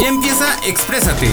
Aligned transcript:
Ya 0.00 0.08
empieza 0.08 0.46
Exprésate. 0.66 1.28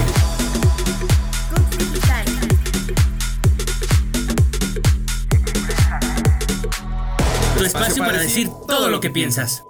Tu 7.57 7.63
espacio 7.63 8.03
para 8.03 8.19
decir 8.19 8.49
todo 8.67 8.89
lo 8.89 8.99
que 8.99 9.09
piensas. 9.09 9.63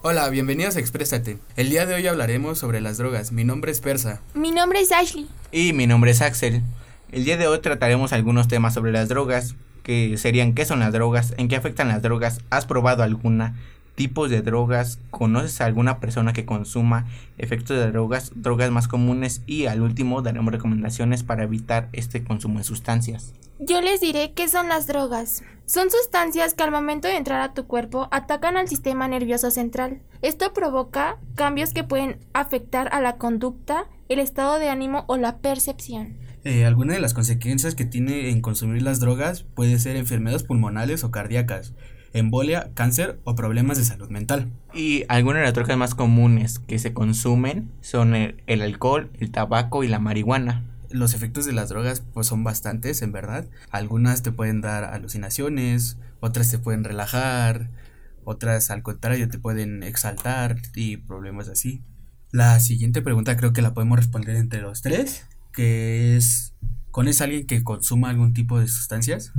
Hola, 0.00 0.30
bienvenidos 0.30 0.76
a 0.76 0.80
Exprésate. 0.80 1.38
El 1.56 1.68
día 1.68 1.84
de 1.84 1.92
hoy 1.92 2.06
hablaremos 2.06 2.58
sobre 2.58 2.80
las 2.80 2.96
drogas. 2.96 3.32
Mi 3.32 3.44
nombre 3.44 3.70
es 3.70 3.82
Persa. 3.82 4.22
Mi 4.32 4.50
nombre 4.50 4.80
es 4.80 4.92
Ashley. 4.92 5.28
Y 5.52 5.74
mi 5.74 5.86
nombre 5.86 6.12
es 6.12 6.22
Axel. 6.22 6.62
El 7.12 7.24
día 7.24 7.36
de 7.36 7.48
hoy 7.48 7.58
trataremos 7.60 8.14
algunos 8.14 8.48
temas 8.48 8.72
sobre 8.72 8.92
las 8.92 9.10
drogas, 9.10 9.56
que 9.82 10.16
serían 10.16 10.54
qué 10.54 10.64
son 10.64 10.80
las 10.80 10.92
drogas, 10.92 11.34
en 11.36 11.48
qué 11.48 11.56
afectan 11.56 11.88
las 11.88 12.00
drogas, 12.00 12.40
has 12.48 12.64
probado 12.64 13.02
alguna, 13.02 13.56
tipos 13.98 14.30
de 14.30 14.42
drogas, 14.42 15.00
conoces 15.10 15.60
a 15.60 15.64
alguna 15.64 15.98
persona 15.98 16.32
que 16.32 16.46
consuma 16.46 17.06
efectos 17.36 17.76
de 17.76 17.90
drogas, 17.90 18.30
drogas 18.36 18.70
más 18.70 18.86
comunes 18.86 19.42
y 19.44 19.66
al 19.66 19.82
último 19.82 20.22
daremos 20.22 20.52
recomendaciones 20.52 21.24
para 21.24 21.42
evitar 21.42 21.88
este 21.92 22.22
consumo 22.22 22.58
de 22.58 22.64
sustancias. 22.64 23.34
Yo 23.58 23.80
les 23.80 24.00
diré 24.00 24.34
qué 24.34 24.46
son 24.46 24.68
las 24.68 24.86
drogas. 24.86 25.42
Son 25.66 25.90
sustancias 25.90 26.54
que 26.54 26.62
al 26.62 26.70
momento 26.70 27.08
de 27.08 27.16
entrar 27.16 27.40
a 27.40 27.54
tu 27.54 27.66
cuerpo 27.66 28.06
atacan 28.12 28.56
al 28.56 28.68
sistema 28.68 29.08
nervioso 29.08 29.50
central. 29.50 30.00
Esto 30.22 30.52
provoca 30.52 31.18
cambios 31.34 31.74
que 31.74 31.82
pueden 31.82 32.20
afectar 32.32 32.88
a 32.92 33.00
la 33.00 33.16
conducta, 33.16 33.86
el 34.08 34.20
estado 34.20 34.60
de 34.60 34.68
ánimo 34.68 35.06
o 35.08 35.16
la 35.16 35.38
percepción. 35.38 36.18
Eh, 36.44 36.64
alguna 36.64 36.94
de 36.94 37.00
las 37.00 37.14
consecuencias 37.14 37.74
que 37.74 37.84
tiene 37.84 38.30
en 38.30 38.42
consumir 38.42 38.82
las 38.82 39.00
drogas 39.00 39.42
puede 39.42 39.80
ser 39.80 39.96
enfermedades 39.96 40.44
pulmonales 40.44 41.02
o 41.02 41.10
cardíacas, 41.10 41.74
embolia, 42.12 42.70
cáncer 42.74 43.20
o 43.24 43.34
problemas 43.34 43.78
de 43.78 43.84
salud 43.84 44.08
mental. 44.08 44.50
Y 44.74 45.04
algunas 45.08 45.40
de 45.40 45.44
las 45.44 45.54
drogas 45.54 45.76
más 45.76 45.94
comunes 45.94 46.58
que 46.58 46.78
se 46.78 46.92
consumen 46.92 47.70
son 47.80 48.14
el, 48.14 48.42
el 48.46 48.62
alcohol, 48.62 49.10
el 49.18 49.30
tabaco 49.30 49.84
y 49.84 49.88
la 49.88 49.98
marihuana. 49.98 50.64
Los 50.90 51.14
efectos 51.14 51.44
de 51.44 51.52
las 51.52 51.68
drogas 51.68 52.00
pues 52.00 52.26
son 52.26 52.44
bastantes, 52.44 53.02
en 53.02 53.12
verdad. 53.12 53.46
Algunas 53.70 54.22
te 54.22 54.32
pueden 54.32 54.60
dar 54.60 54.84
alucinaciones, 54.84 55.98
otras 56.20 56.50
te 56.50 56.58
pueden 56.58 56.84
relajar, 56.84 57.70
otras 58.24 58.70
al 58.70 58.82
contrario 58.82 59.28
te 59.28 59.38
pueden 59.38 59.82
exaltar 59.82 60.56
y 60.74 60.98
problemas 60.98 61.48
así. 61.48 61.82
La 62.30 62.60
siguiente 62.60 63.00
pregunta 63.00 63.36
creo 63.36 63.52
que 63.54 63.62
la 63.62 63.72
podemos 63.72 63.98
responder 63.98 64.36
entre 64.36 64.60
los 64.60 64.82
tres, 64.82 65.26
que 65.52 66.16
es, 66.16 66.54
¿conoces 66.90 67.22
a 67.22 67.24
alguien 67.24 67.46
que 67.46 67.64
consuma 67.64 68.10
algún 68.10 68.34
tipo 68.34 68.60
de 68.60 68.68
sustancias? 68.68 69.32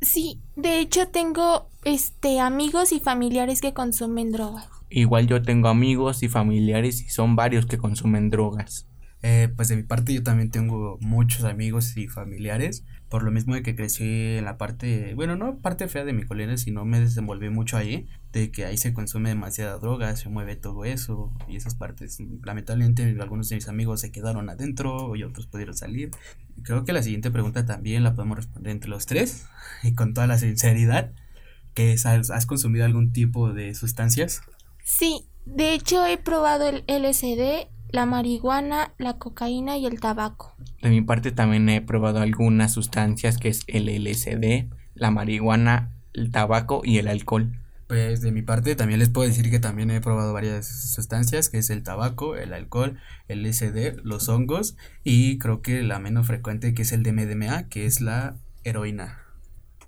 Sí, 0.00 0.40
de 0.56 0.80
hecho 0.80 1.08
tengo 1.08 1.70
este 1.84 2.40
amigos 2.40 2.92
y 2.92 3.00
familiares 3.00 3.60
que 3.60 3.72
consumen 3.72 4.32
drogas. 4.32 4.68
Igual 4.90 5.26
yo 5.26 5.42
tengo 5.42 5.68
amigos 5.68 6.22
y 6.22 6.28
familiares 6.28 7.02
y 7.02 7.08
son 7.08 7.34
varios 7.34 7.66
que 7.66 7.78
consumen 7.78 8.30
drogas. 8.30 8.86
Eh, 9.22 9.48
pues 9.56 9.68
de 9.68 9.76
mi 9.76 9.82
parte 9.82 10.12
yo 10.12 10.22
también 10.22 10.50
tengo 10.50 10.98
muchos 11.00 11.44
amigos 11.44 11.96
y 11.96 12.06
familiares, 12.06 12.84
por 13.08 13.22
lo 13.22 13.30
mismo 13.30 13.54
de 13.54 13.62
que 13.62 13.74
crecí 13.74 14.36
en 14.36 14.44
la 14.44 14.58
parte, 14.58 15.14
bueno, 15.14 15.36
no 15.36 15.58
parte 15.58 15.88
fea 15.88 16.04
de 16.04 16.12
mi 16.12 16.24
colonia, 16.24 16.56
sino 16.58 16.84
me 16.84 17.00
desenvolví 17.00 17.48
mucho 17.48 17.76
ahí, 17.76 18.06
de 18.32 18.50
que 18.50 18.66
ahí 18.66 18.76
se 18.76 18.92
consume 18.92 19.30
demasiada 19.30 19.78
droga, 19.78 20.14
se 20.16 20.28
mueve 20.28 20.56
todo 20.56 20.84
eso 20.84 21.32
y 21.48 21.56
esas 21.56 21.74
partes. 21.74 22.18
Lamentablemente 22.44 23.16
algunos 23.20 23.48
de 23.48 23.56
mis 23.56 23.68
amigos 23.68 24.00
se 24.00 24.12
quedaron 24.12 24.50
adentro 24.50 25.16
y 25.16 25.22
otros 25.22 25.46
pudieron 25.46 25.76
salir. 25.76 26.10
Creo 26.62 26.84
que 26.84 26.92
la 26.92 27.02
siguiente 27.02 27.30
pregunta 27.30 27.64
también 27.64 28.04
la 28.04 28.14
podemos 28.14 28.36
responder 28.36 28.72
entre 28.72 28.90
los 28.90 29.06
tres 29.06 29.46
y 29.82 29.94
con 29.94 30.14
toda 30.14 30.26
la 30.26 30.38
sinceridad, 30.38 31.12
que 31.74 31.92
es, 31.92 32.06
¿has, 32.06 32.30
has 32.30 32.46
consumido 32.46 32.84
algún 32.84 33.12
tipo 33.12 33.52
de 33.52 33.74
sustancias? 33.74 34.42
Sí, 34.84 35.26
de 35.46 35.74
hecho 35.74 36.04
he 36.06 36.18
probado 36.18 36.68
el 36.68 36.84
LSD, 36.86 37.68
la 37.96 38.04
marihuana, 38.04 38.92
la 38.98 39.14
cocaína 39.14 39.78
y 39.78 39.86
el 39.86 40.00
tabaco. 40.00 40.54
De 40.82 40.90
mi 40.90 41.00
parte 41.00 41.32
también 41.32 41.66
he 41.70 41.80
probado 41.80 42.20
algunas 42.20 42.74
sustancias 42.74 43.38
que 43.38 43.48
es 43.48 43.62
el 43.68 43.88
LSD, 43.88 44.70
la 44.94 45.10
marihuana, 45.10 45.92
el 46.12 46.30
tabaco 46.30 46.82
y 46.84 46.98
el 46.98 47.08
alcohol. 47.08 47.58
Pues 47.86 48.20
de 48.20 48.32
mi 48.32 48.42
parte 48.42 48.76
también 48.76 48.98
les 48.98 49.08
puedo 49.08 49.26
decir 49.26 49.50
que 49.50 49.60
también 49.60 49.90
he 49.90 50.02
probado 50.02 50.34
varias 50.34 50.66
sustancias, 50.66 51.48
que 51.48 51.56
es 51.56 51.70
el 51.70 51.82
tabaco, 51.82 52.36
el 52.36 52.52
alcohol, 52.52 52.98
el 53.28 53.46
LSD, 53.46 54.00
los 54.02 54.28
hongos 54.28 54.76
y 55.02 55.38
creo 55.38 55.62
que 55.62 55.82
la 55.82 55.98
menos 55.98 56.26
frecuente 56.26 56.74
que 56.74 56.82
es 56.82 56.92
el 56.92 57.02
DMDMA, 57.02 57.70
que 57.70 57.86
es 57.86 58.02
la 58.02 58.36
heroína. 58.62 59.20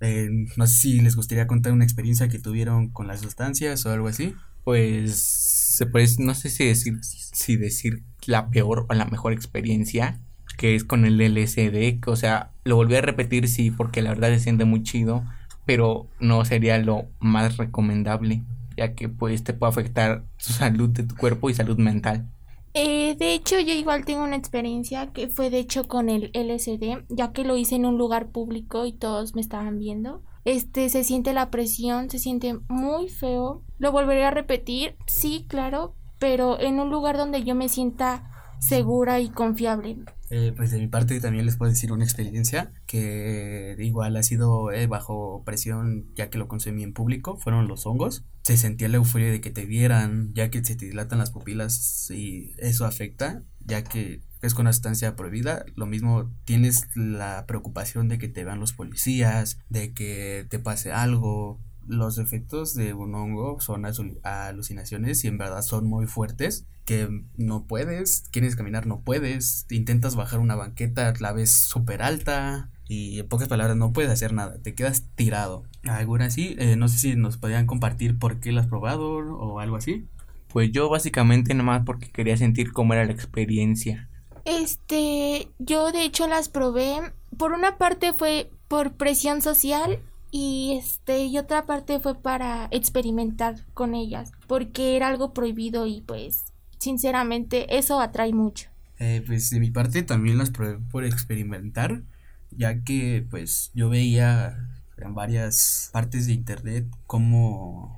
Eh, 0.01 0.47
no 0.57 0.65
sé 0.65 0.73
si 0.73 0.99
les 0.99 1.15
gustaría 1.15 1.45
contar 1.45 1.73
una 1.73 1.83
experiencia 1.83 2.27
que 2.27 2.39
tuvieron 2.39 2.89
con 2.89 3.05
las 3.05 3.21
sustancias 3.21 3.85
o 3.85 3.91
algo 3.91 4.07
así. 4.07 4.33
Pues 4.63 5.58
se 5.85 6.23
no 6.23 6.35
sé 6.35 6.49
si 6.49 6.65
decir, 6.65 6.99
si 7.01 7.55
decir 7.55 8.03
la 8.25 8.49
peor 8.49 8.85
o 8.89 8.93
la 8.93 9.05
mejor 9.05 9.33
experiencia, 9.33 10.19
que 10.57 10.75
es 10.75 10.83
con 10.83 11.05
el 11.05 11.21
LSD, 11.21 11.99
o 12.07 12.15
sea, 12.15 12.51
lo 12.63 12.75
volví 12.75 12.95
a 12.95 13.01
repetir 13.01 13.47
sí, 13.47 13.71
porque 13.71 14.01
la 14.01 14.09
verdad 14.09 14.29
se 14.29 14.39
siente 14.39 14.65
muy 14.65 14.83
chido, 14.83 15.23
pero 15.65 16.07
no 16.19 16.43
sería 16.45 16.77
lo 16.79 17.05
más 17.19 17.57
recomendable, 17.57 18.43
ya 18.75 18.93
que 18.93 19.09
pues 19.09 19.43
te 19.43 19.53
puede 19.53 19.71
afectar 19.71 20.25
tu 20.37 20.53
salud 20.53 20.89
de 20.89 21.03
tu 21.03 21.15
cuerpo 21.15 21.49
y 21.49 21.53
salud 21.53 21.77
mental. 21.77 22.27
Eh, 22.73 23.15
de 23.17 23.33
hecho, 23.33 23.59
yo 23.59 23.73
igual 23.73 24.05
tengo 24.05 24.23
una 24.23 24.35
experiencia 24.35 25.11
que 25.11 25.27
fue 25.27 25.49
de 25.49 25.59
hecho 25.59 25.87
con 25.87 26.09
el 26.09 26.29
LSD, 26.33 27.05
ya 27.09 27.31
que 27.31 27.43
lo 27.43 27.57
hice 27.57 27.75
en 27.75 27.85
un 27.85 27.97
lugar 27.97 28.27
público 28.27 28.85
y 28.85 28.93
todos 28.93 29.35
me 29.35 29.41
estaban 29.41 29.79
viendo. 29.79 30.23
Este, 30.45 30.89
se 30.89 31.03
siente 31.03 31.33
la 31.33 31.49
presión, 31.49 32.09
se 32.09 32.19
siente 32.19 32.59
muy 32.69 33.09
feo. 33.09 33.63
Lo 33.77 33.91
volveré 33.91 34.25
a 34.25 34.31
repetir, 34.31 34.95
sí, 35.05 35.45
claro, 35.47 35.95
pero 36.17 36.59
en 36.59 36.79
un 36.79 36.89
lugar 36.89 37.17
donde 37.17 37.43
yo 37.43 37.55
me 37.55 37.69
sienta 37.69 38.29
segura 38.59 39.19
y 39.19 39.29
confiable. 39.29 39.97
Eh, 40.29 40.53
pues 40.55 40.71
de 40.71 40.77
mi 40.77 40.87
parte 40.87 41.19
también 41.19 41.45
les 41.45 41.57
puedo 41.57 41.71
decir 41.71 41.91
una 41.91 42.03
experiencia 42.03 42.71
que 42.85 43.75
igual 43.79 44.15
ha 44.15 44.23
sido 44.23 44.71
eh, 44.71 44.85
bajo 44.85 45.43
presión 45.43 46.13
ya 46.15 46.29
que 46.29 46.37
lo 46.37 46.47
consumí 46.47 46.83
en 46.83 46.93
público, 46.93 47.37
fueron 47.37 47.67
los 47.67 47.85
hongos. 47.85 48.25
Se 48.43 48.57
sentía 48.57 48.89
la 48.89 48.97
euforia 48.97 49.31
de 49.31 49.41
que 49.41 49.51
te 49.51 49.65
vieran, 49.65 50.31
ya 50.33 50.49
que 50.49 50.63
se 50.63 50.75
te 50.75 50.85
dilatan 50.85 51.19
las 51.19 51.31
pupilas 51.31 52.09
y 52.11 52.53
eso 52.57 52.85
afecta, 52.85 53.43
ya 53.59 53.83
que 53.83 54.21
es 54.41 54.53
con 54.53 54.63
una 54.63 54.73
sustancia 54.73 55.15
prohibida, 55.15 55.65
lo 55.75 55.85
mismo 55.85 56.31
tienes 56.45 56.87
la 56.95 57.45
preocupación 57.45 58.07
de 58.07 58.17
que 58.17 58.29
te 58.29 58.45
vean 58.45 58.59
los 58.59 58.73
policías, 58.73 59.59
de 59.69 59.93
que 59.93 60.45
te 60.49 60.59
pase 60.59 60.91
algo. 60.91 61.59
Los 61.89 62.19
efectos 62.19 62.75
de 62.75 62.93
un 62.93 63.13
hongo 63.15 63.59
son 63.59 63.85
alucinaciones 64.23 65.25
y 65.25 65.27
en 65.27 65.37
verdad 65.37 65.63
son 65.63 65.87
muy 65.87 66.05
fuertes 66.05 66.65
que 66.85 67.07
no 67.37 67.65
puedes, 67.65 68.23
quieres 68.31 68.55
caminar, 68.55 68.87
no 68.87 69.01
puedes, 69.01 69.67
intentas 69.69 70.15
bajar 70.15 70.39
una 70.39 70.55
banqueta, 70.55 71.13
la 71.19 71.33
ves 71.33 71.51
súper 71.51 72.01
alta 72.01 72.71
y 72.87 73.19
en 73.19 73.27
pocas 73.27 73.47
palabras 73.47 73.77
no 73.77 73.93
puedes 73.93 74.09
hacer 74.09 74.33
nada, 74.33 74.57
te 74.61 74.73
quedas 74.73 75.03
tirado. 75.15 75.65
Alguna 75.83 76.25
así, 76.25 76.55
eh, 76.57 76.75
no 76.75 76.87
sé 76.87 76.97
si 76.97 77.15
nos 77.15 77.37
podrían 77.37 77.67
compartir 77.67 78.17
por 78.17 78.39
qué 78.39 78.51
la 78.51 78.61
has 78.61 78.67
probado 78.67 79.07
o 79.07 79.59
algo 79.59 79.75
así. 79.75 80.07
Pues 80.47 80.71
yo 80.71 80.89
básicamente 80.89 81.53
nomás 81.53 81.83
porque 81.85 82.09
quería 82.09 82.37
sentir 82.37 82.73
cómo 82.73 82.93
era 82.93 83.05
la 83.05 83.11
experiencia. 83.11 84.09
Este, 84.45 85.47
yo 85.59 85.91
de 85.91 86.03
hecho 86.03 86.27
las 86.27 86.49
probé. 86.49 87.13
Por 87.37 87.53
una 87.53 87.77
parte 87.77 88.13
fue 88.13 88.49
por 88.67 88.93
presión 88.93 89.43
social 89.43 89.99
y 90.31 90.77
este 90.79 91.25
y 91.25 91.37
otra 91.37 91.65
parte 91.65 91.99
fue 91.99 92.15
para 92.15 92.67
experimentar 92.71 93.65
con 93.73 93.95
ellas, 93.95 94.31
porque 94.47 94.95
era 94.95 95.07
algo 95.07 95.33
prohibido 95.33 95.85
y 95.87 96.01
pues 96.01 96.43
sinceramente 96.77 97.77
eso 97.77 97.99
atrae 97.99 98.33
mucho. 98.33 98.69
Eh, 98.99 99.23
pues 99.25 99.49
de 99.49 99.59
mi 99.59 99.71
parte 99.71 100.03
también 100.03 100.37
las 100.37 100.51
probé 100.51 100.77
por 100.91 101.05
experimentar, 101.05 102.03
ya 102.51 102.83
que 102.83 103.25
pues 103.29 103.71
yo 103.73 103.89
veía 103.89 104.69
en 104.97 105.15
varias 105.15 105.89
partes 105.93 106.27
de 106.27 106.33
internet 106.33 106.85
como 107.07 107.97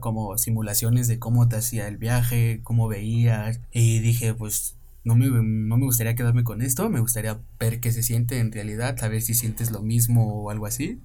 como 0.00 0.36
simulaciones 0.36 1.08
de 1.08 1.18
cómo 1.18 1.48
te 1.48 1.56
hacía 1.56 1.88
el 1.88 1.96
viaje, 1.96 2.60
cómo 2.62 2.88
veías 2.88 3.60
y 3.72 4.00
dije 4.00 4.34
pues 4.34 4.76
no 5.04 5.14
me, 5.14 5.28
no 5.28 5.78
me 5.78 5.86
gustaría 5.86 6.14
quedarme 6.14 6.44
con 6.44 6.60
esto, 6.60 6.90
me 6.90 7.00
gustaría 7.00 7.40
ver 7.58 7.80
qué 7.80 7.92
se 7.92 8.02
siente 8.02 8.38
en 8.40 8.52
realidad, 8.52 8.96
a 9.02 9.08
ver 9.08 9.22
si 9.22 9.34
sientes 9.34 9.70
lo 9.70 9.80
mismo 9.80 10.42
o 10.42 10.50
algo 10.50 10.66
así. 10.66 11.00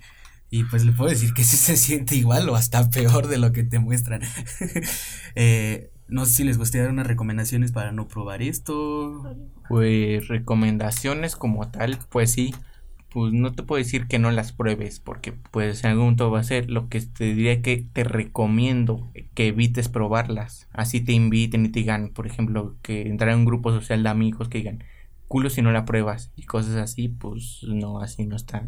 Y 0.53 0.65
pues 0.65 0.85
le 0.85 0.91
puedo 0.91 1.09
decir 1.09 1.33
que 1.33 1.43
sí 1.43 1.57
se 1.57 1.75
siente 1.75 2.15
igual 2.15 2.47
o 2.47 2.55
hasta 2.55 2.87
peor 2.91 3.25
de 3.25 3.39
lo 3.39 3.51
que 3.53 3.63
te 3.63 3.79
muestran. 3.79 4.21
eh, 5.35 5.89
no 6.07 6.27
sé 6.27 6.31
si 6.35 6.43
les 6.43 6.59
gustaría 6.59 6.83
dar 6.83 6.91
unas 6.91 7.07
recomendaciones 7.07 7.71
para 7.71 7.91
no 7.91 8.07
probar 8.07 8.43
esto. 8.43 9.35
Pues 9.67 10.27
recomendaciones 10.27 11.35
como 11.35 11.71
tal, 11.71 11.97
pues 12.11 12.33
sí. 12.33 12.53
Pues 13.09 13.33
no 13.33 13.53
te 13.53 13.63
puedo 13.63 13.79
decir 13.79 14.05
que 14.05 14.19
no 14.19 14.29
las 14.29 14.51
pruebes, 14.51 14.99
porque 14.99 15.31
pues 15.31 15.83
en 15.83 15.89
algún 15.89 16.03
momento 16.03 16.29
va 16.29 16.41
a 16.41 16.43
ser 16.43 16.69
lo 16.69 16.87
que 16.87 17.01
te 17.01 17.33
diría 17.33 17.63
que 17.63 17.87
te 17.91 18.03
recomiendo 18.03 19.11
que 19.33 19.47
evites 19.47 19.89
probarlas. 19.89 20.67
Así 20.71 21.01
te 21.01 21.13
inviten 21.13 21.65
y 21.65 21.69
te 21.69 21.79
digan, 21.79 22.09
por 22.09 22.27
ejemplo, 22.27 22.77
que 22.83 23.07
entrar 23.07 23.31
en 23.31 23.39
un 23.39 23.45
grupo 23.45 23.71
social 23.71 24.03
de 24.03 24.09
amigos 24.09 24.49
que 24.49 24.59
digan, 24.59 24.83
culo 25.27 25.49
si 25.49 25.63
no 25.63 25.71
la 25.71 25.85
pruebas 25.85 26.31
y 26.35 26.43
cosas 26.43 26.75
así, 26.75 27.07
pues 27.07 27.61
no, 27.67 27.99
así 28.01 28.27
no 28.27 28.35
está, 28.35 28.63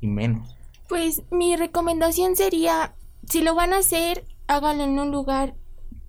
y 0.00 0.06
menos. 0.06 0.59
Pues 0.90 1.22
mi 1.30 1.54
recomendación 1.54 2.34
sería, 2.34 2.96
si 3.28 3.42
lo 3.42 3.54
van 3.54 3.72
a 3.72 3.78
hacer, 3.78 4.26
háganlo 4.48 4.82
en 4.82 4.98
un 4.98 5.12
lugar 5.12 5.54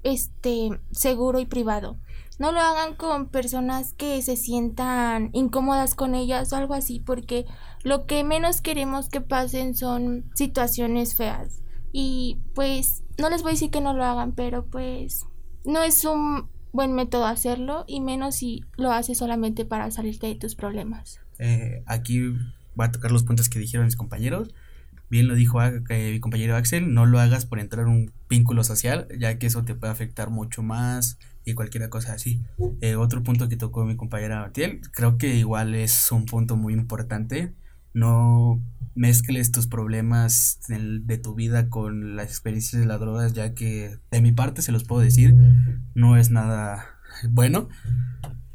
este 0.01 0.71
seguro 0.89 1.39
y 1.39 1.45
privado. 1.45 1.99
No 2.39 2.51
lo 2.51 2.59
hagan 2.61 2.95
con 2.95 3.29
personas 3.29 3.93
que 3.93 4.19
se 4.23 4.35
sientan 4.35 5.29
incómodas 5.33 5.93
con 5.93 6.15
ellas 6.15 6.51
o 6.51 6.55
algo 6.55 6.73
así, 6.73 6.99
porque 6.99 7.45
lo 7.83 8.07
que 8.07 8.23
menos 8.23 8.61
queremos 8.61 9.07
que 9.07 9.21
pasen 9.21 9.75
son 9.75 10.25
situaciones 10.33 11.15
feas. 11.15 11.61
Y 11.91 12.39
pues 12.55 13.03
no 13.19 13.29
les 13.29 13.43
voy 13.43 13.51
a 13.51 13.53
decir 13.53 13.69
que 13.69 13.81
no 13.81 13.93
lo 13.93 14.03
hagan, 14.03 14.31
pero 14.31 14.65
pues 14.65 15.27
no 15.63 15.83
es 15.83 16.03
un 16.05 16.49
buen 16.71 16.93
método 16.93 17.27
hacerlo 17.27 17.83
y 17.85 18.01
menos 18.01 18.37
si 18.37 18.61
lo 18.77 18.91
haces 18.91 19.19
solamente 19.19 19.63
para 19.63 19.91
salirte 19.91 20.25
de 20.25 20.35
tus 20.35 20.55
problemas. 20.55 21.19
Eh, 21.37 21.83
aquí 21.85 22.33
voy 22.73 22.87
a 22.87 22.91
tocar 22.91 23.11
los 23.11 23.23
puntos 23.23 23.47
que 23.47 23.59
dijeron 23.59 23.85
mis 23.85 23.95
compañeros. 23.95 24.51
Bien 25.11 25.27
lo 25.27 25.35
dijo 25.35 25.59
mi 25.89 26.19
compañero 26.21 26.55
Axel, 26.55 26.93
no 26.93 27.05
lo 27.05 27.19
hagas 27.19 27.45
por 27.45 27.59
entrar 27.59 27.85
en 27.85 27.91
un 27.91 28.13
vínculo 28.29 28.63
social, 28.63 29.09
ya 29.19 29.37
que 29.37 29.47
eso 29.47 29.65
te 29.65 29.75
puede 29.75 29.91
afectar 29.91 30.29
mucho 30.29 30.63
más 30.63 31.19
y 31.43 31.53
cualquier 31.53 31.89
cosa 31.89 32.13
así. 32.13 32.41
Eh, 32.79 32.95
otro 32.95 33.21
punto 33.21 33.49
que 33.49 33.57
tocó 33.57 33.83
mi 33.83 33.97
compañera 33.97 34.39
Martiel, 34.39 34.79
creo 34.93 35.17
que 35.17 35.35
igual 35.35 35.75
es 35.75 36.13
un 36.13 36.25
punto 36.25 36.55
muy 36.55 36.73
importante. 36.73 37.53
No 37.93 38.63
mezcles 38.95 39.51
tus 39.51 39.67
problemas 39.67 40.61
de, 40.69 41.17
tu 41.17 41.35
vida 41.35 41.67
con 41.67 42.15
las 42.15 42.27
experiencias 42.27 42.81
de 42.81 42.87
las 42.87 43.01
drogas, 43.01 43.33
ya 43.33 43.53
que 43.53 43.97
de 44.11 44.21
mi 44.21 44.31
parte 44.31 44.61
se 44.61 44.71
los 44.71 44.85
puedo 44.85 45.01
decir, 45.01 45.35
no 45.93 46.15
es 46.15 46.31
nada 46.31 46.85
bueno. 47.29 47.67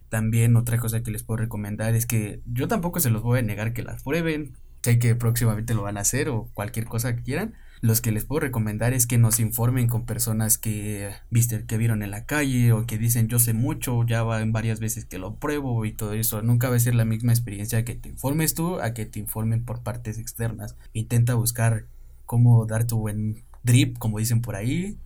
También 0.08 0.56
otra 0.56 0.79
cosa 0.79 1.03
que 1.03 1.11
les 1.11 1.23
puedo 1.23 1.37
recomendar 1.37 1.94
es 1.94 2.06
que 2.06 2.41
yo 2.47 2.67
tampoco 2.67 2.99
se 2.99 3.11
los 3.11 3.23
voy 3.23 3.41
a 3.41 3.43
negar 3.43 3.75
que 3.75 3.82
las 3.82 4.03
prueben, 4.03 4.55
sé 4.86 5.00
que 5.00 5.16
próximamente 5.16 5.74
lo 5.74 5.82
van 5.82 5.96
a 5.96 6.02
hacer 6.02 6.28
o 6.28 6.48
cualquier 6.54 6.86
cosa 6.86 7.16
que 7.16 7.22
quieran. 7.22 7.54
Los 7.80 8.00
que 8.00 8.12
les 8.12 8.24
puedo 8.24 8.40
recomendar 8.40 8.94
es 8.94 9.06
que 9.06 9.18
nos 9.18 9.40
informen 9.40 9.88
con 9.88 10.06
personas 10.06 10.58
que 10.58 11.10
viste 11.28 11.64
que 11.66 11.76
vieron 11.76 12.02
en 12.02 12.12
la 12.12 12.24
calle 12.24 12.72
o 12.72 12.86
que 12.86 12.96
dicen 12.96 13.28
yo 13.28 13.38
sé 13.38 13.52
mucho, 13.52 14.04
ya 14.06 14.22
van 14.22 14.52
varias 14.52 14.78
veces 14.78 15.04
que 15.04 15.18
lo 15.18 15.34
pruebo 15.34 15.84
y 15.84 15.92
todo 15.92 16.12
eso. 16.12 16.40
Nunca 16.40 16.70
va 16.70 16.76
a 16.76 16.80
ser 16.80 16.94
la 16.94 17.04
misma 17.04 17.32
experiencia 17.32 17.84
que 17.84 17.96
te 17.96 18.08
informes 18.08 18.54
tú 18.54 18.80
a 18.80 18.94
que 18.94 19.06
te 19.06 19.18
informen 19.18 19.64
por 19.64 19.82
partes 19.82 20.18
externas. 20.18 20.76
Intenta 20.92 21.34
buscar 21.34 21.86
cómo 22.24 22.64
dar 22.64 22.86
tu 22.86 22.98
buen 22.98 23.42
drip, 23.64 23.98
como 23.98 24.20
dicen 24.20 24.40
por 24.40 24.54
ahí, 24.54 24.96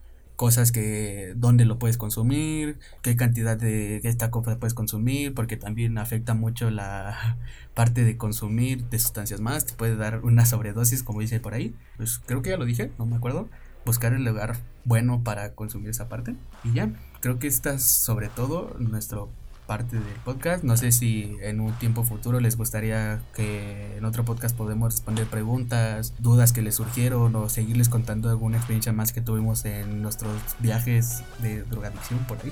cosas 0.41 0.71
que 0.71 1.33
dónde 1.35 1.65
lo 1.65 1.77
puedes 1.77 1.99
consumir, 1.99 2.79
qué 3.03 3.15
cantidad 3.15 3.55
de 3.55 4.01
esta 4.03 4.31
compra 4.31 4.57
puedes 4.57 4.73
consumir, 4.73 5.35
porque 5.35 5.55
también 5.55 5.99
afecta 5.99 6.33
mucho 6.33 6.71
la 6.71 7.37
parte 7.75 8.03
de 8.03 8.17
consumir 8.17 8.85
de 8.85 8.97
sustancias 8.97 9.39
más, 9.39 9.67
te 9.67 9.75
puede 9.75 9.95
dar 9.95 10.25
una 10.25 10.47
sobredosis 10.47 11.03
como 11.03 11.21
dice 11.21 11.39
por 11.39 11.53
ahí. 11.53 11.75
Pues 11.95 12.19
creo 12.25 12.41
que 12.41 12.49
ya 12.49 12.57
lo 12.57 12.65
dije, 12.65 12.89
no 12.97 13.05
me 13.05 13.17
acuerdo. 13.17 13.49
Buscar 13.85 14.13
el 14.13 14.25
lugar 14.25 14.57
bueno 14.83 15.21
para 15.23 15.53
consumir 15.53 15.91
esa 15.91 16.09
parte 16.09 16.33
y 16.63 16.73
ya, 16.73 16.91
creo 17.19 17.37
que 17.37 17.45
esta 17.45 17.75
es 17.75 17.83
sobre 17.83 18.27
todo 18.29 18.75
nuestro 18.79 19.29
parte 19.71 19.95
del 19.95 20.15
podcast. 20.25 20.65
No 20.65 20.75
sé 20.75 20.91
si 20.91 21.37
en 21.41 21.61
un 21.61 21.71
tiempo 21.71 22.03
futuro 22.03 22.41
les 22.41 22.57
gustaría 22.57 23.21
que 23.33 23.95
en 23.95 24.03
otro 24.03 24.25
podcast 24.25 24.53
podemos 24.53 24.91
responder 24.91 25.27
preguntas, 25.27 26.13
dudas 26.19 26.51
que 26.51 26.61
les 26.61 26.75
surgieron 26.75 27.33
o 27.37 27.47
seguirles 27.47 27.87
contando 27.87 28.29
alguna 28.29 28.57
experiencia 28.57 28.91
más 28.91 29.13
que 29.13 29.21
tuvimos 29.21 29.63
en 29.63 30.01
nuestros 30.01 30.33
viajes 30.59 31.23
de 31.39 31.63
drogadicción 31.63 32.19
por 32.27 32.37
ahí. 32.43 32.51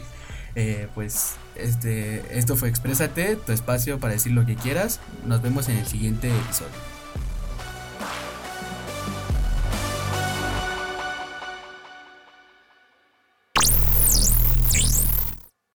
Eh, 0.55 0.87
pues 0.95 1.35
este, 1.55 2.23
esto 2.39 2.55
fue 2.55 2.69
Exprésate, 2.69 3.35
tu 3.35 3.51
espacio 3.51 3.99
para 3.99 4.13
decir 4.13 4.31
lo 4.31 4.45
que 4.45 4.55
quieras. 4.55 5.01
Nos 5.25 5.41
vemos 5.41 5.67
en 5.67 5.75
el 5.75 5.87
siguiente 5.87 6.29
episodio. 6.29 6.98